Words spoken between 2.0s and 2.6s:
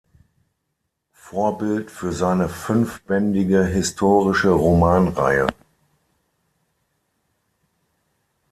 seine